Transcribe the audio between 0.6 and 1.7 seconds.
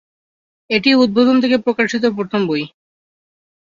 এটিই উদ্বোধন থেকে